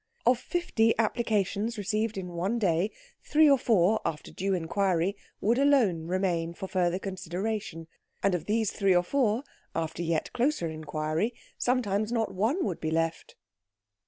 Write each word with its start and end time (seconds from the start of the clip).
Of 0.25 0.39
fifty 0.39 0.97
applications 0.97 1.77
received 1.77 2.17
in 2.17 2.29
one 2.29 2.57
day, 2.57 2.89
three 3.21 3.47
or 3.47 3.59
four, 3.59 4.01
after 4.03 4.31
due 4.31 4.55
inquiry, 4.55 5.15
would 5.39 5.59
alone 5.59 6.07
remain 6.07 6.55
for 6.55 6.65
further 6.67 6.97
consideration; 6.97 7.85
and 8.23 8.33
of 8.33 8.45
these 8.45 8.71
three 8.71 8.95
or 8.95 9.03
four, 9.03 9.43
after 9.75 10.01
yet 10.01 10.33
closer 10.33 10.67
inquiry, 10.67 11.35
sometimes 11.59 12.11
not 12.11 12.33
one 12.33 12.65
would 12.65 12.79
be 12.79 12.89
left. 12.89 13.35